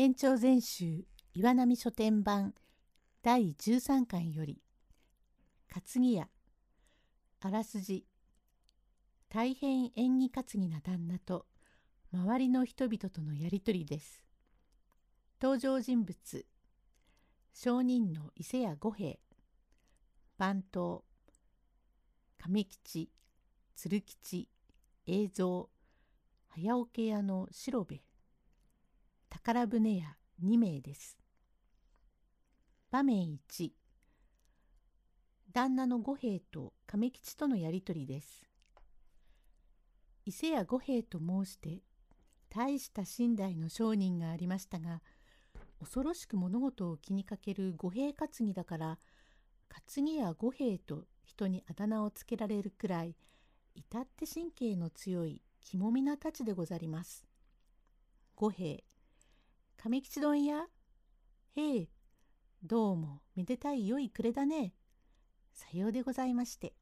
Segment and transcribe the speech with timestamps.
[0.00, 2.54] 延長全集岩波書店版
[3.20, 4.62] 第13巻より
[5.68, 6.28] 担ぎ屋
[7.40, 8.06] あらすじ
[9.28, 11.46] 大変縁起担ぎな旦那と
[12.12, 14.22] 周りの人々とのやりとりです。
[15.42, 16.46] 登場人物
[17.52, 19.18] 商人の伊勢屋五兵
[20.38, 21.02] 番頭
[22.38, 23.10] 亀吉
[23.74, 24.48] 鶴吉
[25.08, 25.68] 映像
[26.54, 27.98] 早桶屋の白部
[29.30, 31.18] 宝船屋2名です。
[32.90, 33.70] 場面1
[35.52, 38.46] 旦那の五兵衛と亀吉とのやりとりです。
[40.24, 41.82] 伊勢屋五兵衛と申して
[42.50, 45.00] 大した寝台の商人がありましたが
[45.80, 48.98] 恐ろしく物事を気にかける五兵担ぎだから
[49.94, 53.16] 担ぎや五兵衛と人にあだ名をつけられるくらい
[53.74, 57.24] 至って神経の強い肝みなたちでござります。
[58.34, 58.84] 五兵
[59.80, 60.66] 亀吉丼や
[61.54, 61.88] へえ、
[62.64, 64.74] どうもめでたい良い暮れだね。
[65.52, 66.74] さようでございまして。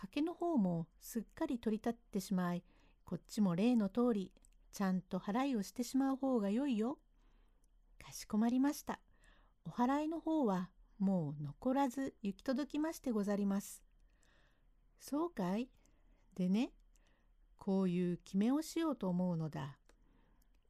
[0.00, 2.62] 賭けの方もすっかり取り立ってしまい、
[3.04, 4.30] こっちも例の通り、
[4.72, 7.00] ちゃんと払いをしてしまう方がよいよ。
[8.00, 9.00] かしこまりました。
[9.64, 13.82] お払いの方はもう残らず行き届きましてござります。
[15.00, 15.68] そうかい？
[16.36, 16.70] でね、
[17.58, 19.79] こういう決めをしようと思うのだ。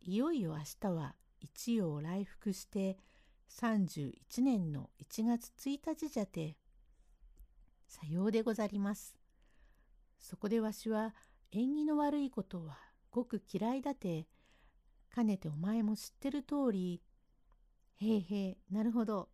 [0.02, 2.96] いよいよ明日は一夜来福して
[3.50, 6.56] 31年の1月1日じゃて
[7.86, 9.16] さようでござります。
[10.18, 11.14] そこでわしは
[11.52, 12.78] 縁起の悪いことは
[13.10, 14.26] ごく嫌いだて
[15.14, 17.02] かねてお前も知ってる通り
[18.00, 19.28] へいへいなるほど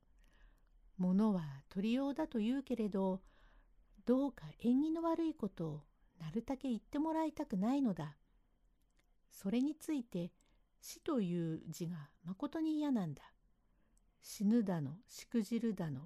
[0.97, 3.21] 物は取りようだと言うけれど
[4.05, 5.83] どうか縁起の悪いことを
[6.21, 8.17] なるたけ言ってもらいたくないのだ。
[9.31, 10.33] それについて
[10.89, 13.21] 死という字がまことに嫌なんだ。
[14.23, 16.03] 死ぬだの、しくじるだの、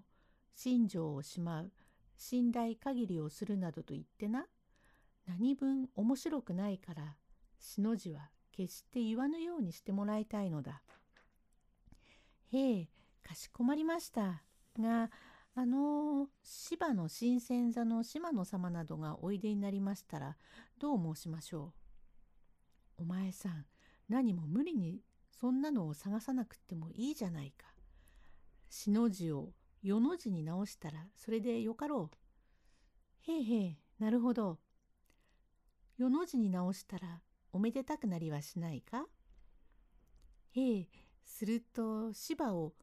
[0.55, 1.73] 心情をしまう、
[2.17, 4.47] 信頼限りをするなどと言ってな、
[5.27, 7.15] 何分面白くないから、
[7.59, 10.81] 死の字は決して言わぬようにしてもらいたいのだ。
[12.51, 12.89] へえ、
[13.23, 14.43] かしこまりました。
[14.79, 15.11] が、
[15.55, 20.39] あの芝の新鮮座の島野様などがおいでになりましたら、
[20.79, 21.75] どう申しましょ
[22.99, 23.03] う。
[23.03, 23.67] お前さん、
[24.11, 25.01] 何も無理に
[25.31, 27.69] そんなのを探さなくてもいいじゃないか。
[28.69, 33.31] 死の字を世の字に直したらそれでよかろう。
[33.31, 34.59] へえへえ、なるほど。
[35.97, 37.23] 世の字に直したら
[37.53, 39.07] おめでたくなりはしないか？
[40.57, 40.89] へえ、
[41.25, 42.75] すると芝を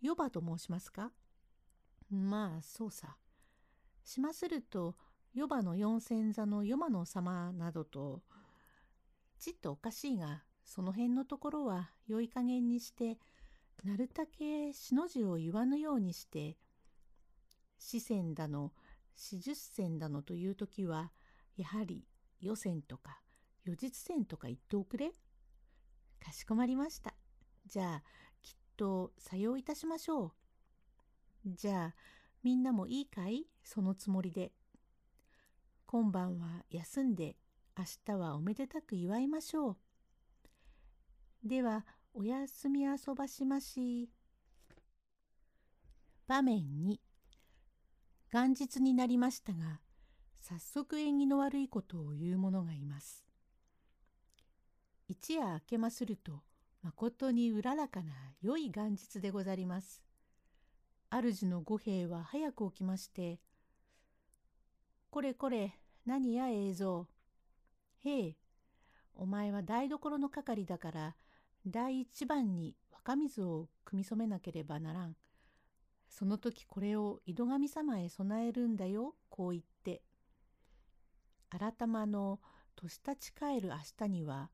[0.00, 1.12] ヨバと申しますか？
[2.10, 3.16] まあ、そうさ。
[4.04, 4.96] しますると、
[5.32, 8.20] ヨバの四千座のヨマの様などと、
[9.38, 13.18] ちっとおかしいが、その辺のところは良い加減にして
[13.84, 16.56] なるたけしの字を言わぬようにして
[17.78, 18.72] 四川だの
[19.14, 21.10] 四十銭だのという時は
[21.56, 22.04] やはり
[22.40, 23.20] 予選とか
[23.64, 25.12] 予実線とか言っておくれ。
[26.24, 27.14] かしこまりました。
[27.66, 28.02] じゃあ
[28.42, 30.32] きっとさよういたしましょう。
[31.46, 31.94] じゃあ
[32.42, 33.46] みんなもいいかい？
[33.62, 34.52] そのつもりで。
[35.86, 37.36] 今晩は休んで
[37.76, 39.76] 明日はおめでたく祝いましょう。
[41.44, 44.08] ではおやすみ遊ばしまし。
[46.28, 47.00] 場面に
[48.32, 49.80] 元日になりましたが
[50.40, 53.26] 早速縁起の悪いことを言う者がいます。
[55.08, 56.44] 一夜明けますると
[56.80, 60.00] まことにうららかな良い元日でござります。
[61.10, 63.40] 主の五兵は早く起きまして
[65.10, 65.76] 「これこれ
[66.06, 67.08] 何や映像。
[67.98, 68.36] へえ
[69.14, 71.16] お前は台所の係だから
[71.66, 75.16] 第一番に若水を汲み染めなければならん。
[76.08, 80.02] その時これを井戸神様へ備えるんだよ、こう言って。
[81.50, 82.40] 改まの
[82.74, 83.76] 年立ち返る明
[84.06, 84.50] 日には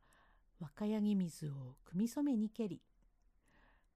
[0.61, 2.83] 若柳水を汲み染めにけり。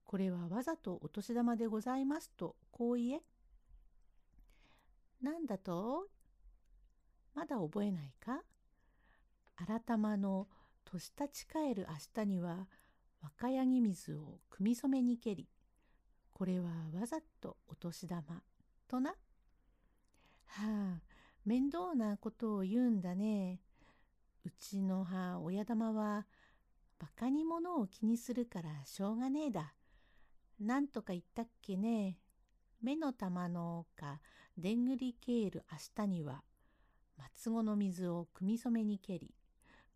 [0.05, 3.21] これはわざとお年玉でございますとこう言え。
[5.21, 6.07] なんだと？
[7.33, 8.41] まだ覚えないか？
[9.55, 10.47] 改まの
[10.85, 12.67] 年立ち返る明日には
[13.23, 15.47] 若柳水を汲み染めにけり、
[16.33, 18.43] これはわざとお年玉、
[18.87, 19.11] とな。
[19.11, 19.15] は
[20.57, 21.01] あ、
[21.45, 23.61] 面倒なことを言うんだね。
[24.45, 26.27] うちの母親玉は、
[26.99, 29.73] バカにものを気にするからしょうがねえだ。
[30.59, 32.17] なんとか言ったっけね。
[32.81, 34.19] 目の玉のか、
[34.57, 36.43] でんぐりケール明日には、
[37.17, 39.33] 松子の水を汲み染めにけり、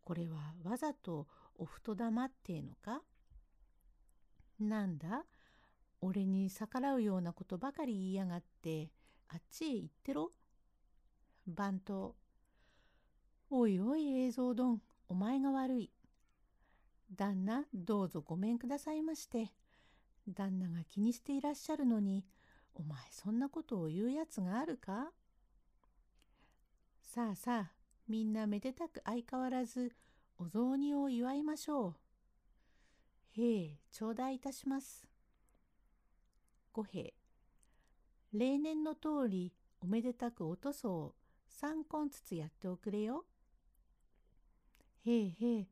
[0.03, 3.01] これはわざとお太玉ってえのか？
[4.59, 5.25] なんだ？
[6.01, 8.92] 俺に逆らうようなことばかり言いやがって
[9.30, 10.31] あっちへ行ってろ。
[11.48, 12.15] 番頭。
[13.50, 15.92] おいおい映像どん、お前が悪い。
[17.15, 19.54] 旦那、どうぞごめんくださいまして。
[20.27, 22.25] 旦那が気にしていらっしゃるのに、
[22.75, 25.12] お前そんなことを言うやつがあるか？
[27.01, 27.71] さあさあ、
[28.07, 29.94] みんなめでたく相変わらず
[30.38, 32.06] お雑煮を祝いましょう。
[33.38, 35.07] へえ、頂戴いたします。
[36.74, 37.13] 五兵。
[38.34, 41.16] 例年の通りおめでたくおとそを
[41.48, 43.25] 三根ずつやっておくれよ。
[45.06, 45.68] へえへえ、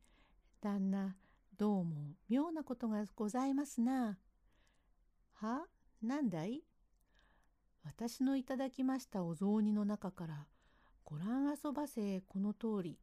[0.62, 1.16] 旦那、
[1.58, 4.20] どうも妙なことがございますな。
[5.34, 5.66] は？
[6.04, 6.62] なんだい？
[7.84, 10.48] 私のいただきましたお雑煮の中から
[11.04, 13.00] ご覧遊ばせこの通り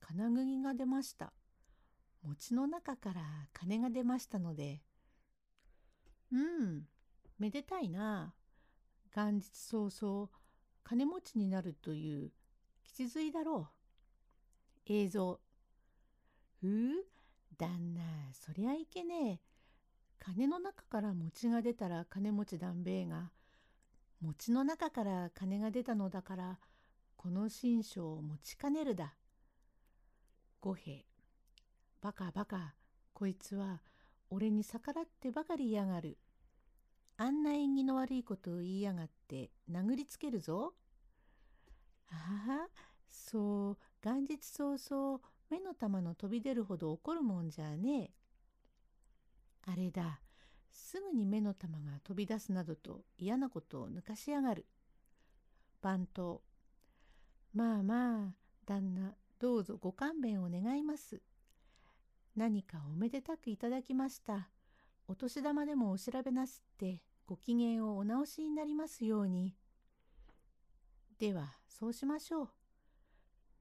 [0.00, 1.34] 金釘が出ました。
[2.24, 3.22] 餅の中から
[3.52, 4.80] 金が出ましたので。
[6.32, 6.88] うん
[7.38, 8.34] めでたいな。
[9.14, 10.28] 元日早々
[10.82, 12.32] 金持ちになるという
[12.82, 13.68] 吉髄だろ
[14.88, 14.92] う。
[14.92, 15.40] 映像。
[16.60, 17.04] ふう
[17.58, 18.00] 旦那
[18.32, 19.40] そりゃいけねえ。
[20.18, 23.30] 金の中から餅が出たら金持ちだんべえが
[24.22, 26.58] 餅の中から金が出たのだから
[27.16, 29.14] この新書を持ちかねるだ。
[30.62, 31.04] 五兵。
[32.04, 32.74] バカバカ
[33.14, 33.80] こいつは
[34.28, 36.18] 俺に逆らってばかりやがる。
[37.16, 40.74] あんな縁起の悪いことを言いやがって殴りつけるぞ。
[42.10, 42.68] ああ
[43.10, 48.10] そう元日早々目の玉の飛び出るほど怒るもんじゃねえ。
[49.72, 50.20] あれだ
[50.70, 54.66] すぐに目の玉が飛び出すなどと嫌なことを抜かしやがる。
[55.80, 56.42] 番頭
[57.54, 58.34] まあまあ
[58.66, 61.22] 旦那どうぞご勘弁を願います。
[62.36, 64.48] 何かおめでたくいただきました。
[65.06, 69.54] お年玉でもお調べなすってご機嫌をお直しになりますように。
[71.18, 72.48] ではそうしましょう。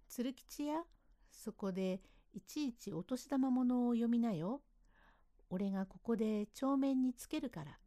[0.08, 0.84] 鶴吉や
[1.30, 2.02] そこで
[2.34, 4.62] いちいちお年玉ものを読みなよ。
[5.50, 7.78] 俺がここで帳面につけるから。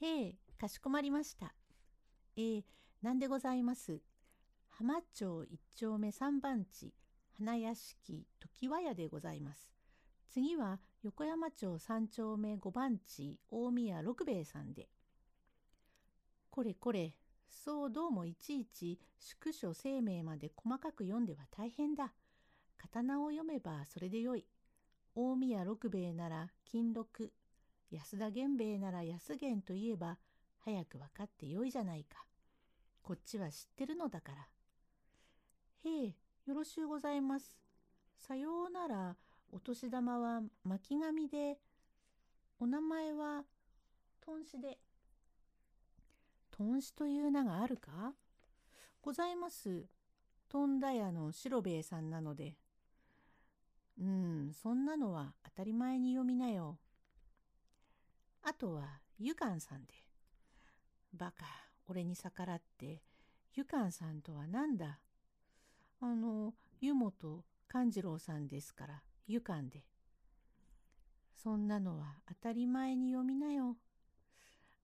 [0.00, 1.54] へえ、かしこまりました。
[2.36, 2.64] ええ、
[3.00, 4.02] なんでございます。
[4.68, 6.92] 浜町一丁目三番地、
[7.38, 8.26] 花屋敷
[8.62, 9.70] 常盤屋でございます。
[10.30, 14.88] 次は横山町三丁目五番地、大宮六兵衛さんで。
[16.48, 17.12] これこれ、
[17.46, 22.14] そうどうもいちいち宿所生命まで細かく読んでは大変だ。
[22.78, 24.46] 刀を読めばそれでよい。
[25.14, 27.32] 大宮六兵衛なら金六、
[27.90, 30.16] 安田源兵衛なら安源といえば
[30.60, 32.24] 早く分かってよいじゃないか。
[33.02, 34.48] こっちは知ってるのだから。
[35.84, 36.14] へえ、
[36.46, 37.58] よろしゅうございます。
[38.16, 39.16] さようなら、
[39.50, 41.58] お年玉は巻紙で、
[42.60, 43.42] お名前は、
[44.24, 44.78] とんしで。
[46.52, 48.12] とんしという名があるか？
[49.02, 49.86] ございます。
[50.48, 52.54] とんだ屋の白兵衛さんなので。
[53.98, 56.78] うん、そんなのは当たり前に読みなよ。
[58.44, 59.94] あとは、ゆかんさんで。
[61.12, 61.44] バカ、
[61.88, 63.02] 俺に逆らって、
[63.52, 65.00] ゆかんさんとは何だ？
[66.00, 69.84] あの、湯本勘次郎さんですから、ゆかんで。
[71.34, 73.76] そんなのは当たり前に読みなよ。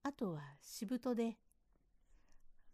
[0.01, 1.37] あとは、しぶとで。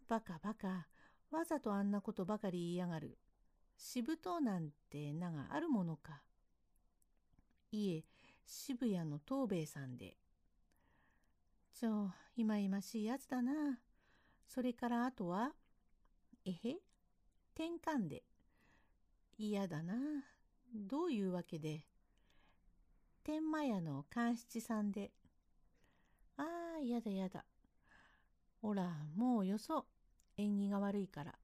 [0.08, 0.88] バカバカ、
[1.30, 3.18] わざとあんなことばかり言いやがる。
[3.76, 6.22] しぶとなんて名があるものか。
[7.72, 8.04] いえ、
[8.44, 10.16] 渋谷の東兵衛さんで。
[11.72, 13.80] ちょ、いまいましいやつだな。
[14.46, 15.52] それからあとは、
[16.44, 16.76] えへ、
[17.54, 18.29] 転換で。
[19.42, 19.94] 嫌だな。
[20.74, 21.82] どういうわけで？
[23.24, 25.12] 天満屋の勘七さんで。
[26.36, 26.44] あ
[26.76, 27.46] あ、やだやだ。
[28.60, 29.86] ほら、もうよそ。
[30.36, 31.38] 縁起が悪いから。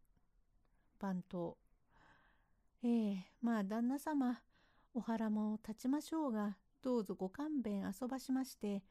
[0.98, 1.56] 番頭。
[2.82, 4.42] ええまあ旦那様。
[4.92, 8.82] お腹も立ちましょうが、どうぞご勘弁遊ばしまして、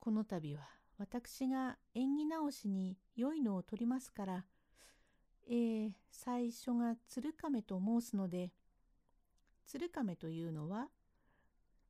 [0.00, 0.68] この度は
[0.98, 4.44] 私が縁起直しに良いのを取りますから、
[5.48, 8.50] えー、最初が鶴亀と申すので、
[9.66, 10.88] 鶴亀というのは、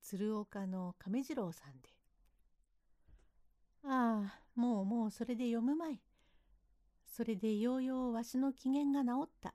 [0.01, 1.89] 鶴岡の亀次郎さんで。
[3.85, 6.01] ああ、もうもうそれで読むまい。
[7.07, 9.55] それでようようわしの機嫌が治った。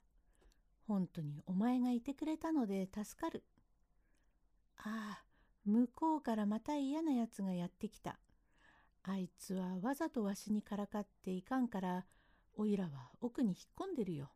[0.87, 3.43] 本当にお前がいてくれたので助かる。
[4.77, 5.23] ああ、
[5.65, 8.19] 向こうからまた嫌なやつがやってきた。
[9.03, 12.05] あいつはわざとわしにからかっていかんから、
[12.59, 14.31] おいらは奥に引っ込んでるよ。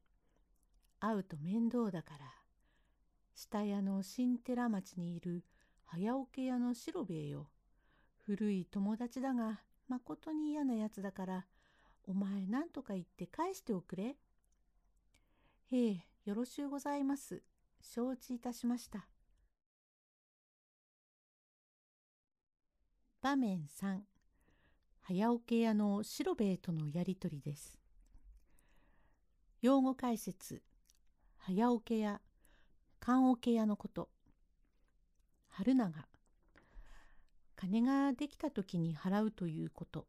[0.99, 2.25] 会うと面倒だから。
[3.33, 5.43] 下屋の新寺町にいる
[5.85, 7.49] 早桶屋の白兵衛よ。
[8.19, 11.45] 古い友達だが、まことに嫌なやつだから、
[12.03, 14.15] お前何とか言って返しておくれ。
[15.71, 17.41] へえ、よろしゅうございます。
[17.81, 19.07] 承知いたしました。
[23.21, 24.01] 場面3
[25.01, 27.80] 早桶屋の白兵衛とのやりとりです。
[29.61, 30.63] 用語解説
[31.37, 32.19] 早桶屋
[32.99, 34.09] 棺桶屋のこと。
[35.49, 36.07] 春長。
[37.55, 40.07] 金ができた時に払うということ。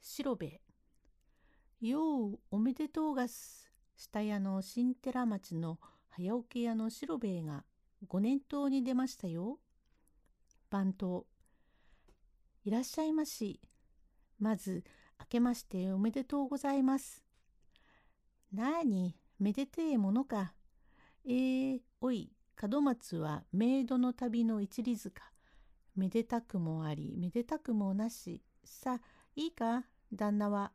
[0.00, 0.60] 白兵衛
[1.80, 7.62] ようおめでとうがす下屋の新寺町の早桶屋の白兵衛が
[8.08, 9.60] ご年頭に出ましたよ。
[10.68, 11.26] 番頭。
[12.64, 13.60] いらっしゃいまし。
[14.40, 14.82] まず
[15.20, 17.22] 明けましておめでとうございます。
[18.52, 20.54] なあにめでてえものか。
[21.24, 25.22] えー、おい門松はメイドの旅の一里塚。
[25.94, 28.42] めでたくもありめでたくもなし。
[28.64, 29.00] さあ
[29.36, 29.84] いいか？
[30.12, 30.72] 旦那は。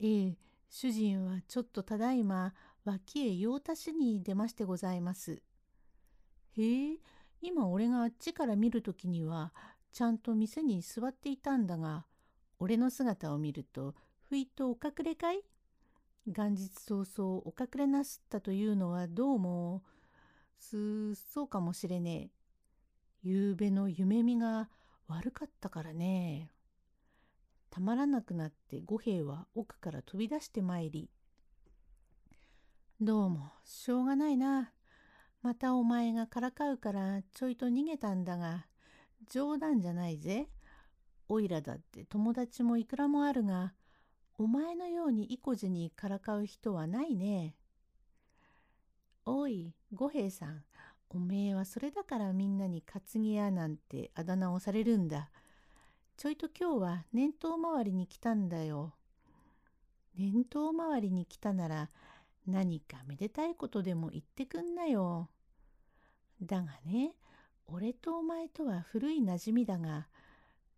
[0.00, 0.36] ええ
[0.68, 5.42] 主人はちょっとただいま脇へ用足しに出ましてございます。
[6.56, 6.98] へえ
[7.40, 9.54] 今俺があっちから見るときには
[9.92, 12.04] ちゃんと店に座っていたんだが
[12.60, 13.94] 俺の姿を見ると
[14.28, 15.42] ふいとお隠れかい？
[16.26, 19.82] 元日早々お隠れなすったというのはどうも
[20.58, 22.30] すそうかもしれねえ。
[23.22, 24.68] ゆうべの夢見が
[25.06, 26.50] 悪かったからね。
[27.70, 31.10] たまらなくなって五兵衛は奥から飛び出してまいり
[33.00, 34.72] 「どうもしょうがないな。
[35.42, 38.66] またお前がからかうからちょいと逃げたんだが
[39.30, 40.50] 冗談じゃないぜ。
[41.28, 43.74] おいらだって友達もいくらもあるが
[44.38, 47.54] お前のように意固地にからかう人はないね。
[49.26, 50.62] おい五兵さん
[51.10, 55.30] おめえはそれだからみんなに担ぎ屋なんてあだ名をされるんだ。
[56.16, 58.94] ちょいと今日は年頭回りに来たんだよ。
[60.16, 61.90] 年頭回りに来たなら
[62.46, 65.28] 何かめでたいことでも言ってくんなよ。
[66.42, 67.14] だがね、
[67.66, 70.08] 俺とお前とは古い馴染みだが、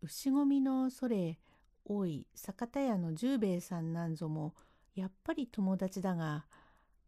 [0.03, 1.39] 牛込みのそれ、
[1.85, 4.55] おい、酒田屋の十兵衛さんなんぞも、
[4.95, 6.47] やっぱり友達だが、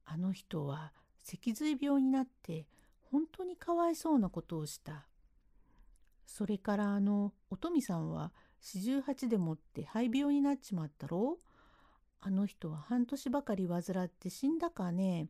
[0.04, 2.66] あの人は脊髄病になって、
[3.10, 5.06] 本当にかわいそうなことをした。
[6.26, 11.38] それからあのおとみさんは四十八でもって肺病になっちまったろ？
[12.20, 15.28] あの人は半年ばかり患って死んだかね？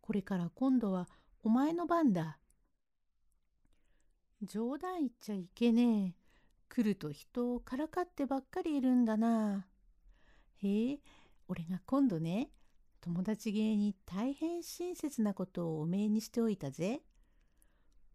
[0.00, 1.08] これから今度は
[1.42, 2.38] お前の番だ。
[4.42, 6.23] 冗談言っちゃいけねえ。
[6.68, 9.66] 来ると人をからかってばっかりいるんだな。
[10.62, 11.00] へえ、
[11.48, 12.50] 俺が今度ね、
[13.00, 17.02] 友達芸に大変親切なことをおめえにしておいたぜ。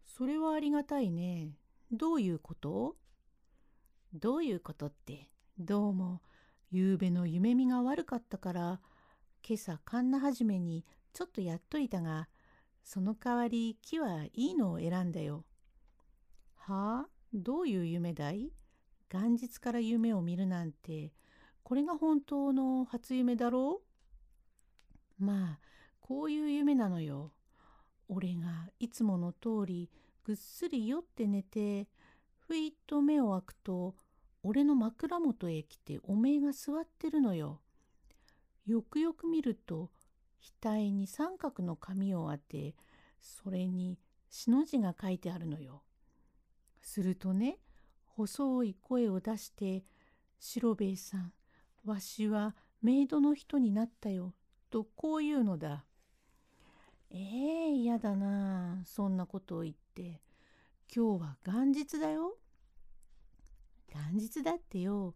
[0.06, 1.50] それはありがたいね。
[1.92, 2.98] どういうこと？
[4.14, 5.30] どういうことって、
[5.60, 6.22] どうも、
[6.72, 8.82] ゆうべの夢見が悪かったから、
[9.48, 12.28] 今朝カンナ始めにちょっとやっといたが、
[12.84, 15.46] その代わり木はいいのを選んだよ。
[16.56, 17.19] はあ？
[17.34, 18.52] どういう夢だい？
[19.12, 21.12] 元日から夢を見るなんて、
[21.64, 23.82] これが本当の初夢だろ
[25.20, 25.24] う？
[25.24, 25.60] まあ、
[26.00, 27.32] こういう夢なのよ。
[28.08, 29.90] 俺がいつもの通り
[30.24, 31.88] ぐっすり酔って寝て
[32.38, 33.94] ふいっと目を開くと
[34.42, 37.60] 俺の枕元へ来ておめえが座ってるのよ。
[38.66, 39.92] よくよく見ると
[40.62, 42.74] 額に三角の紙を当て
[43.22, 45.84] それにしの字が書いてあるのよ。
[46.90, 47.60] するとね
[48.16, 49.86] 細い声を出して
[50.40, 51.34] 「白兵衛さん
[51.86, 54.34] わしはメイドの人になったよ」
[54.72, 55.86] とこう言うのだ。
[57.12, 60.22] ええ嫌だなそんなことを言って
[60.94, 62.38] 今日は元日だよ。
[63.88, 65.16] 元日だってよ。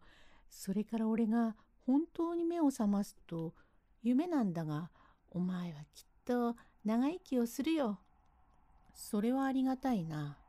[0.50, 3.54] それから俺が本当に目を覚ますと
[4.02, 4.92] 夢なんだが
[5.32, 8.00] お前はきっと長生きをするよ。
[8.94, 10.43] それはありがたいな。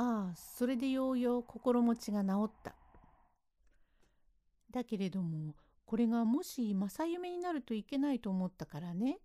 [0.00, 2.76] ああそれでようよう心持ちが治った。
[4.70, 9.18] だけれどもこれがもし正夢になるといけないと思ったからね。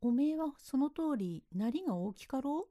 [0.00, 2.70] おめえはその通りなりが大きかろう？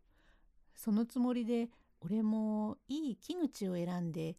[0.75, 1.69] そのつもりで
[2.01, 4.35] 俺もいい木口を選んで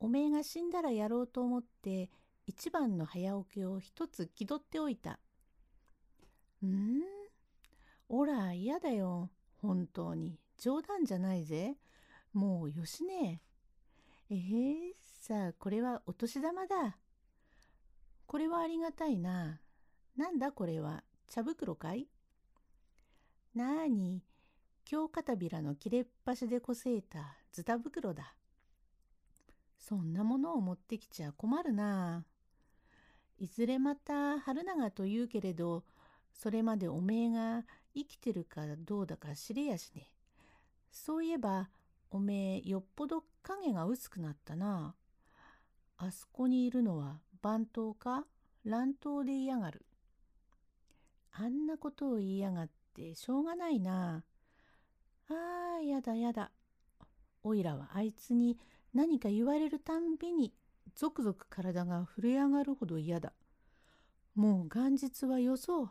[0.00, 2.10] おめえが死んだらやろうと思って
[2.48, 5.20] 一番の早起きを一つ気取っておいた。
[6.66, 7.00] ん
[8.08, 9.30] おら嫌だよ
[9.62, 11.76] 本当に冗談じゃないぜ
[12.32, 13.40] もうよしね
[14.30, 14.34] え。
[14.34, 16.96] えー、さあこれはお年玉だ。
[18.26, 19.60] これはありがたいな。
[20.16, 21.02] なんだこれは？
[21.28, 22.06] 茶袋かい？
[23.54, 24.22] なーに、
[24.84, 28.34] 京片びらの切れっ端でこせいたズタ袋だ。
[29.78, 32.24] そんなものを持ってきちゃ困るな。
[33.38, 35.84] いずれまた春長と言うけれど、
[36.34, 40.10] それまでおめえが生きてるかどうだか知れやしね。
[40.92, 41.70] そういえば、
[42.10, 44.94] おめえよっぽど影が薄くなったな。
[45.96, 48.24] あそこにいるのは番頭か？
[48.64, 49.84] 乱闘で嫌がる。
[51.32, 54.24] あんなことを言いやがってしょうがないな。
[55.28, 56.50] ああ、やだやだ。
[57.42, 58.58] おいらはあいつに
[58.92, 60.52] 何か言われるたんびに
[60.94, 63.32] ゾクゾク体が震え上がるほど嫌だ。
[64.34, 65.90] もう元日はよそう。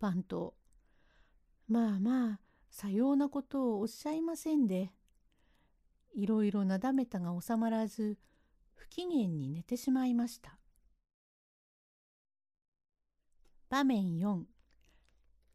[0.00, 0.54] 番頭。
[1.68, 2.40] まあまあ、
[2.72, 4.90] さようなことをおっしゃいませんで。
[6.14, 8.16] いろいろなだめたが収まらず、
[8.74, 10.58] 不機嫌に寝てしまいました。
[13.68, 14.44] 場面4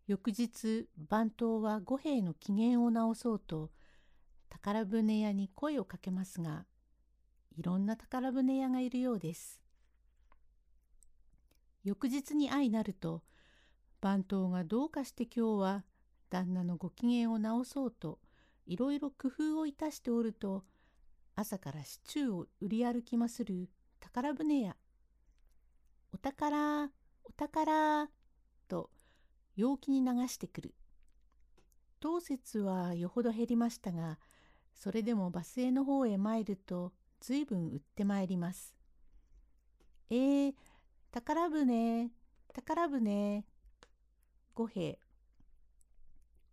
[0.06, 3.72] 翌日番頭は五兵衛の機嫌を直そうと
[4.50, 6.66] 宝船屋に声をかけますが
[7.56, 9.60] いろんな宝船屋がいるようです。
[11.84, 13.24] 翌日に相なると
[14.02, 15.84] 番頭がどうかして今日は
[16.30, 18.20] 旦那のご機嫌を直そうと
[18.66, 20.64] いろいろ工夫をいたしておると
[21.36, 23.70] 朝からシチューを売り歩きまする
[24.00, 24.76] 宝船屋
[26.12, 26.86] お宝
[27.24, 28.10] お宝
[28.68, 28.90] と
[29.56, 30.74] 陽気に流してくる
[32.00, 34.20] 当節はよほど減りましたが
[34.74, 38.76] それでもバスへの方へ参るとずいぶん売ってまいります。
[40.10, 40.54] えー、
[41.12, 42.12] 宝船、
[42.54, 43.44] 宝船。
[44.54, 45.00] 五兵。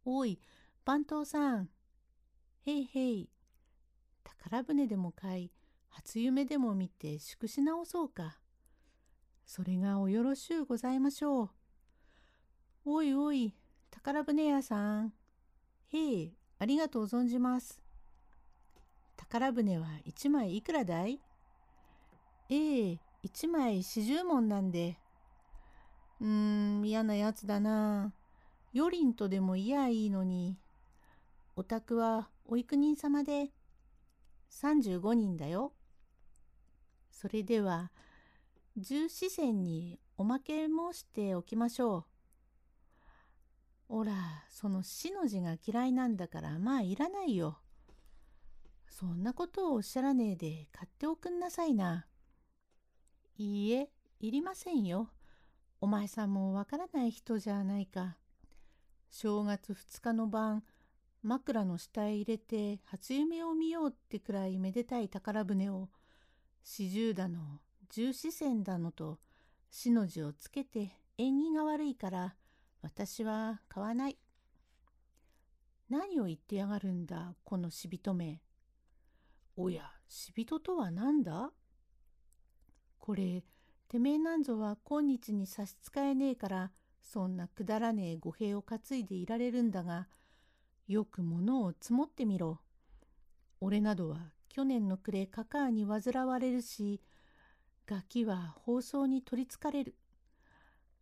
[0.05, 0.39] おい、
[0.85, 1.71] 番頭さん。
[2.67, 3.31] へいへい。
[4.23, 5.51] 宝船でも買い、
[5.89, 8.39] 初夢でも見て宿し直そうか。
[9.47, 11.51] それがおよろしゅうございましょう。
[12.85, 13.55] おいおい、
[13.91, 15.15] 宝船屋さん。
[15.93, 17.81] へい、ありがとう存じます。
[19.17, 21.21] 宝船は一枚いくらだい？
[22.51, 24.99] ええ、一枚四十文なんで。
[26.21, 28.13] うーん、嫌なやつだな。
[28.75, 30.59] よりんとでも嫌いいのに。
[31.55, 33.53] お宅はお幾人様で
[34.49, 35.73] 三十五人だよ。
[37.09, 37.93] それでは、
[38.77, 41.99] 十四銭におまけ申しておきましょ
[43.89, 43.99] う。
[44.01, 44.13] おら、
[44.51, 47.61] その死の字が嫌いなんだからまあいらないよ。
[48.89, 52.09] そんなことをおっしゃらねえで買っておくんなさいな。
[53.39, 55.11] いいえ、いりませんよ。
[55.81, 58.17] お前さんもわからない人じゃないか。
[59.17, 60.65] 正月二日の晩、
[61.23, 65.89] 枕の下へ入れて初夢を見ようってくらいめでたい宝船を、
[66.65, 69.21] 四十だの、十四線だのと、
[69.71, 72.35] 死の字をつけて縁起が悪いから、
[72.83, 74.19] 私は買わない。
[75.89, 78.43] 何を言ってやがるんだ、この死人め。
[79.57, 81.53] おや、死人とは何だ？
[82.99, 83.45] これ、
[83.87, 86.73] てめえなんぞは今日に差し支えねえから、
[87.05, 90.09] そんなくだらねえ語弊を担いでいられるんだが、
[90.89, 92.61] よく物を積もってみろ。
[93.61, 97.01] 俺などは去年の暮れカカアに煩われるし、
[97.87, 99.95] ガキは放送に取りつかれる。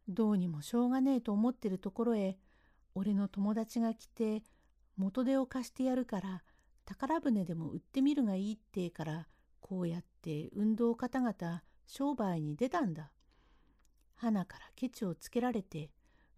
[0.09, 2.37] どうにもしょうがねえと思ってるところへ、
[2.95, 4.43] 俺の友達が来て
[4.97, 6.43] 元手を貸してやるから、
[6.85, 9.29] 宝船でも売ってみるがいいってから
[9.61, 13.13] こうやって運動方々商売に出たんだ。
[14.23, 15.91] 花からケチをつけられて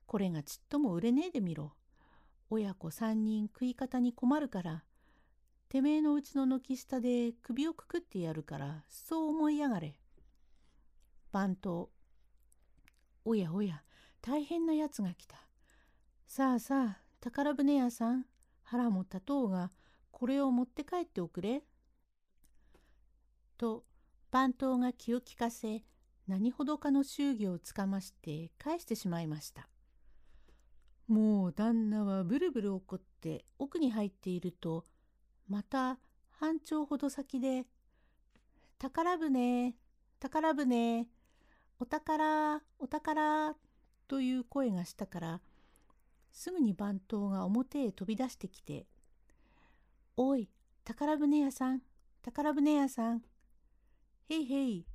[0.07, 1.75] これがちっとも売れねえでみろ。
[2.49, 4.85] 親子三人食い方に困るから
[5.69, 10.01] てめえのうちの軒下で首をくくってやるからそう思いやがれ。
[11.31, 11.91] 番頭
[13.27, 13.83] おやおや
[14.23, 15.37] 大変なやつが来た。
[16.27, 18.25] さあさあ宝船屋さん
[18.63, 19.71] 腹も立とうが
[20.11, 21.63] これを持って帰っておくれ。
[23.59, 23.85] と
[24.31, 25.83] 番頭が気を利かせ
[26.27, 29.69] 何ほどかの祝儀をつかまして返してしまいました。
[31.07, 34.87] もう旦那はブルブル怒って奥に入っていると
[35.49, 35.99] また
[36.31, 37.67] 半丁ほど先で
[38.79, 39.75] 「宝船
[40.19, 41.07] 宝船
[41.79, 43.55] お宝お宝」
[44.09, 45.41] という声がしたから
[46.33, 48.87] すぐに番頭が表へ飛び出してきて
[50.17, 50.49] おい、
[50.85, 51.83] 宝船屋さん、
[52.23, 53.25] 宝船屋さん。
[54.29, 54.87] へいへい、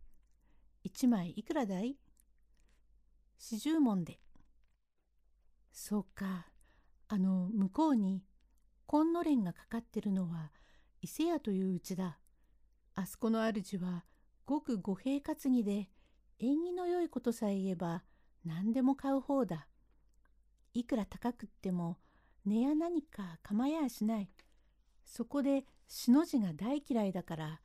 [0.84, 1.98] 一枚いくらだい？
[3.38, 4.20] 四十文で。
[5.72, 6.48] そうか、
[7.08, 8.24] あの、向こうに、
[8.86, 10.52] 紺のれんがかかってるのは、
[11.02, 12.20] 伊勢屋といううちだ。
[12.96, 14.06] あそこの主は、
[14.46, 15.90] ごく五平担ぎで、
[16.40, 18.04] 縁起の良いことさえ言えば、
[18.46, 19.68] 何でも買う方だ。
[20.74, 21.98] いくら高くっても、
[22.46, 24.30] 寝や何か構えやしない。
[25.06, 27.62] そこでしの字が大嫌いだから、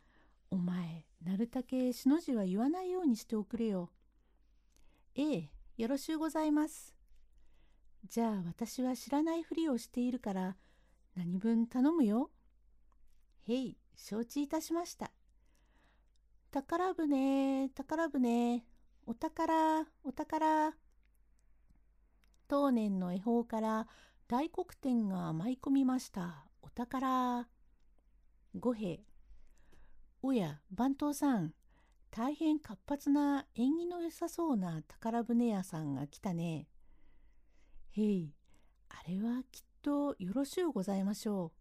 [0.51, 3.91] お前、なるたけしの字は言わないようにしておくれよ。
[5.15, 6.95] ええ、よろしゅうございます。
[8.07, 10.57] じゃあ私は知らないふりをしているから、
[11.17, 12.31] 何分頼むよ？
[13.49, 15.11] へい、承知いたしました。
[16.51, 18.63] 宝船、宝船、
[19.07, 20.75] お宝、お宝。
[22.47, 23.89] 当年の恵方から
[24.29, 26.45] 大黒天が舞い込みました。
[26.61, 27.49] お宝。
[28.55, 29.01] 五兵。
[30.27, 31.53] おや、番頭さん。
[32.11, 36.67] 大変活発な縁起の良さそうな宝船屋さんが来たね。
[37.91, 38.33] へい、
[38.89, 41.53] あれはきっとよろしゅうございましょ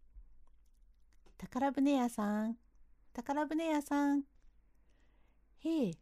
[1.28, 1.30] う。
[1.38, 2.56] 宝船屋さん、
[3.12, 4.24] 宝船屋さん。
[5.60, 5.98] へい、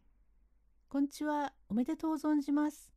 [0.88, 2.92] こんちは、おめでとう存じます。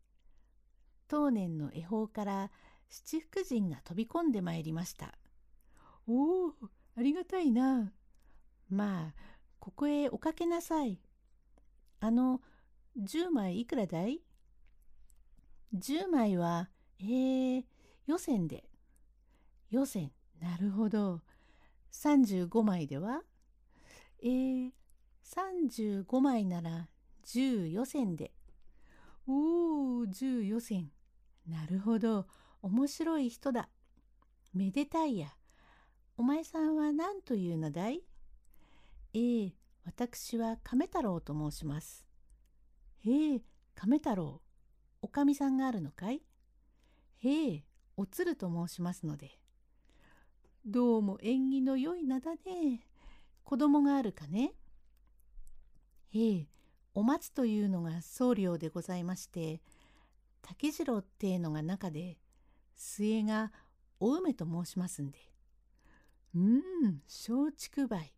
[1.07, 2.51] 当年の恵方から
[2.87, 5.17] 七福神が飛び込んでまいりました。
[6.05, 6.53] おお、
[6.95, 7.91] ありがたいな。
[8.69, 9.13] まあ、
[9.65, 10.99] ここへおかけなさい。
[11.99, 12.39] あの、
[12.99, 14.21] 10枚いくらだい
[15.73, 17.63] ?10 枚は、えー、
[18.05, 18.69] 予選で。
[19.71, 21.21] 予選、なるほど。
[21.91, 23.23] 35枚では？
[24.21, 24.71] えー、
[25.35, 26.87] 35枚なら
[27.23, 28.33] 十予選で。
[29.25, 30.91] おお、十予選。
[31.47, 32.27] なるほど。
[32.61, 33.67] 面白い人だ。
[34.53, 35.29] めでたいや。
[36.17, 38.03] お前さんは何というのだい？
[39.17, 39.53] ええ、
[39.85, 42.05] 私は亀太郎と申します。
[43.05, 43.41] へえ、
[43.73, 44.41] 亀太郎。
[45.01, 46.21] おかみさんがあるのかい？
[47.19, 47.63] へえ、
[47.95, 49.39] おつると申しますので。
[50.65, 52.85] どうも縁起の良い名だね。
[53.45, 54.51] 子供があるかね？
[56.13, 56.47] へえ、
[56.93, 59.61] お松というのが僧侶でございまして
[60.41, 62.17] 竹次郎っていうのが中で
[62.75, 63.53] 末が
[64.01, 65.19] お梅と申しますんで
[66.35, 68.13] うん松竹梅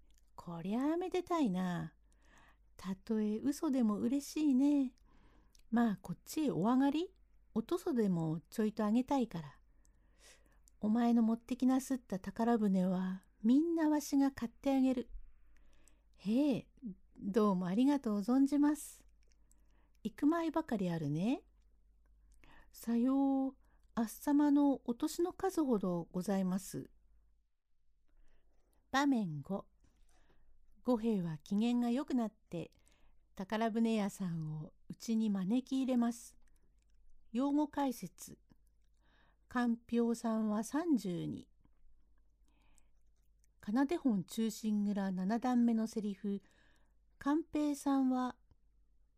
[0.48, 1.92] こりゃあめでたいな
[2.78, 4.94] たとえ嘘でも嬉しいね
[5.72, 7.12] まあこっちへお上がり
[7.54, 9.56] おとそでもちょいとあげたいから
[10.80, 15.10] お前の持ってきなすった宝船はみんなわしが買ってあげる
[16.20, 16.66] へえ
[17.22, 19.04] どうもありがとう存じます。
[20.04, 21.42] 行く前ばかりあるね。
[22.72, 23.54] さよう、
[23.96, 26.90] あっさまのお年の数ほどございます。
[28.92, 29.77] 場面5。
[30.88, 32.72] 五兵は機嫌が良くなって
[33.36, 36.34] 宝船屋さんをうちに招き入れます。
[37.34, 38.38] 用語解説。
[39.50, 41.44] かんぴょうさんは32。
[43.62, 46.42] 奏で本中心蔵7段目のセリフ
[47.20, 48.38] 「寛平さんは」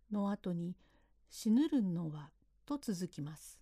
[0.09, 0.75] の後に
[1.29, 2.31] 「死ぬるんのは」
[2.65, 3.59] と続きます。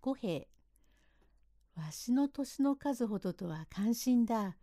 [0.00, 0.48] 五兵
[1.76, 4.56] わしの年の数ほどとは関心だ。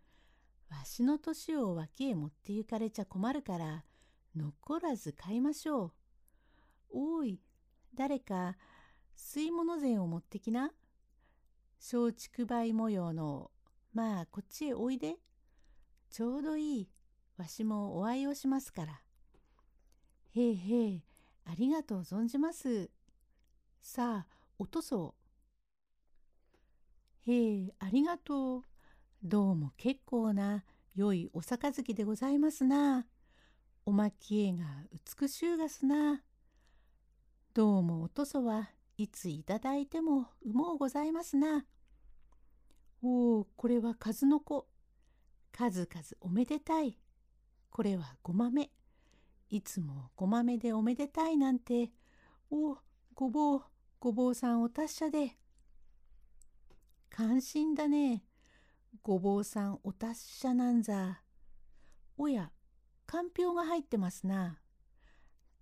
[0.70, 3.84] わしの年を脇へ持って行かれちゃ困るから
[4.36, 5.92] 残らず買いましょう。
[6.90, 7.40] おい
[7.94, 8.56] 誰か
[9.16, 10.72] 吸い物膳を持ってきな。
[11.80, 13.50] 松竹梅模様の
[13.92, 15.16] まあこっちへおいで。
[16.10, 16.88] ちょうどいい。
[17.36, 19.00] わしもお会いをしますから。
[20.34, 21.02] へえへえ、
[21.44, 22.90] ありがとう存じます。
[23.80, 25.14] さあ、落とそ
[27.26, 27.30] う。
[27.30, 28.62] へえ、ありがとう。
[29.22, 33.04] どうも結構な良いお杯でございますな。
[33.84, 34.64] おまきえが
[35.20, 36.22] 美しゅうがすな。
[37.52, 41.66] どうもおとそはいついただいてもうもうございますな。
[43.02, 44.68] おお、これは数の子。
[45.50, 46.96] 数々おめでたい。
[47.70, 48.70] これはごまめ。
[49.50, 51.90] いつもごまめでおめでたいなんて。
[52.50, 52.78] お
[53.14, 53.62] ごぼう、
[53.98, 55.36] ごぼうさんお達者で。
[57.10, 58.22] 感心だね。
[59.02, 61.22] ごぼうさんお達者なんざ。
[62.16, 62.50] おや、
[63.06, 64.58] かんぴょうが入ってますな。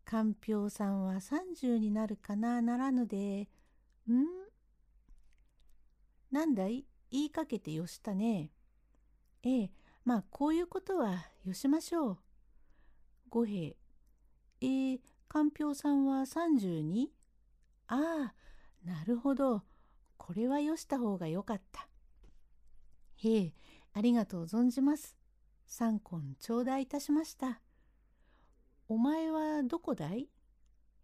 [0.05, 3.49] かんぴょうさんは30になるかなならぬで、
[4.09, 4.25] ん？
[6.31, 6.87] なんだい？
[7.11, 8.51] 言いかけてよしたね。
[9.43, 9.71] ええ、
[10.05, 12.19] まあこういうことはよしましょう。
[13.29, 13.77] 五兵
[14.61, 17.09] えー、かんぴょうさんは 32?
[17.89, 18.35] ああ、
[18.85, 19.63] なるほど。
[20.17, 21.89] これはよした方がよかった。
[23.17, 23.53] へえ、
[23.95, 25.17] ありがとう存じます。
[25.67, 27.61] 三根頂戴いたしました。
[28.89, 30.29] お前はどこだい？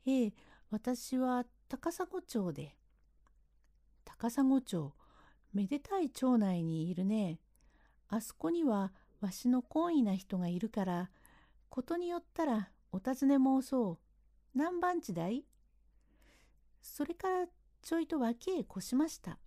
[0.06, 0.32] へえ、
[0.70, 2.76] 私は高砂町で。
[4.04, 4.92] 高砂町、
[5.52, 7.40] めでたい町内にいるね。
[8.08, 11.10] あそこにはわしの懇意な人がいるから、
[11.70, 13.98] ことによったらお尋ね申そ
[14.54, 14.58] う。
[14.58, 15.44] 何番地だい？
[16.82, 17.46] それから
[17.80, 19.38] ちょいと脇へ越しました。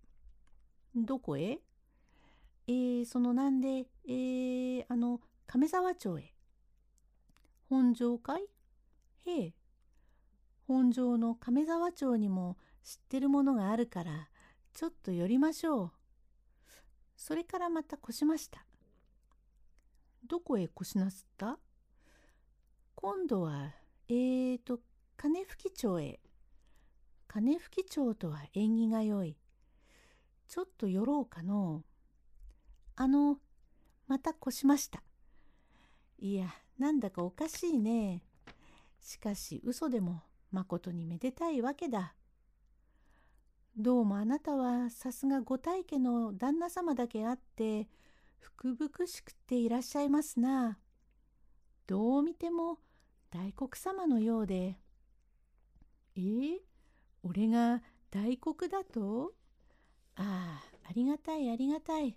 [0.96, 1.60] どこへ？
[2.68, 6.34] えー、そのなんで、えー、あの、亀沢町へ。
[7.70, 8.44] 本庄かい
[9.26, 9.54] へえ。
[10.68, 14.30] 本庄の亀沢町にも知ってるものがあるから、
[14.74, 15.92] ちょっと寄りましょう。
[17.16, 18.66] それからまた越しました。
[20.28, 21.60] どこへ越しなすった？
[22.96, 23.74] 今度は、
[24.10, 24.80] えーと、
[25.18, 26.20] 金吹町へ。
[27.28, 29.38] 金吹町とは縁起がよい。
[30.48, 31.95] ちょっと寄ろうかのう
[32.98, 33.40] あの、
[34.08, 35.04] また越しました。
[36.18, 38.24] いや、なんだかおかしいね。
[39.02, 42.16] しかし嘘でもまことにめでたいわけだ。
[43.76, 47.90] どうもあなたはさすが御大家の旦那様だけあって
[48.40, 50.80] 福々しくっていらっしゃいますな。
[51.88, 52.80] どう見ても
[53.30, 54.80] 大黒様のようで。
[56.16, 56.60] えー、
[57.24, 59.34] 俺が大黒だと？
[60.16, 62.16] ああ、ありがたいありがたい。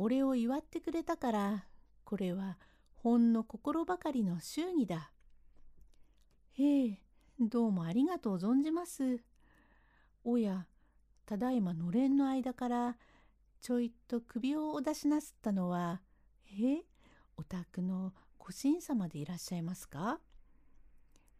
[0.00, 1.64] 俺を祝ってくれたから、
[2.04, 2.56] これは
[2.94, 5.10] ほんの心ばかりの祝儀だ。
[6.52, 7.00] へえ、
[7.40, 9.18] どうもありがとう存じます。
[10.22, 10.66] おや、
[11.26, 12.96] ただいまのれんの間から
[13.60, 16.00] ちょいと首をお出しなすったのは、
[16.48, 16.82] え
[17.36, 20.20] お宅のご神様でいらっしゃいますか？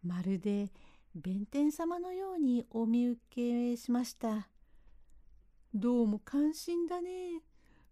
[0.03, 0.73] まるで
[1.15, 4.49] 弁天様のようにお見受けしました。
[5.73, 7.41] どうも感心だね。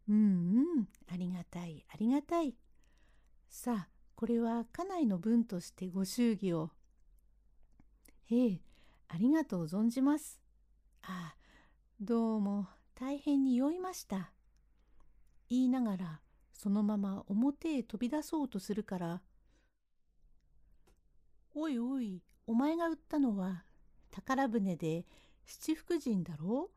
[0.08, 2.54] うんうん、ありがたい、ありがたい。
[3.48, 6.70] さあ、これは家内の分としてご祝儀を。
[8.26, 8.60] へえ、
[9.08, 10.40] ありがとう存じます。
[11.02, 11.36] ああ、
[12.00, 14.32] どうも大変に酔いました。
[15.48, 16.20] 言いながら、
[16.52, 19.22] そのまま表へ飛び出そうとするから、
[21.54, 23.64] おいおい、お前が売ったのは
[24.10, 25.04] 宝船で
[25.46, 26.70] 七福神だろ？
[26.72, 26.75] う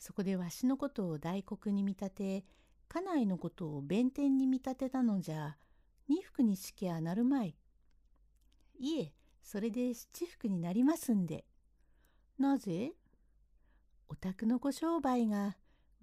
[0.00, 2.44] そこでわしのことを大黒に見立て、
[2.88, 5.56] 家内のことを弁天に見立てたのじゃ、
[6.08, 7.54] 二福にしきゃなるまい。
[8.78, 11.44] いえ、それで七福になりますんで。
[12.38, 12.94] なぜ？
[14.08, 15.56] お宅のご商売が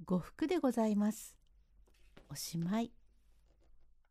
[0.06, 1.36] 呉服でございます。
[2.30, 2.92] おしまい。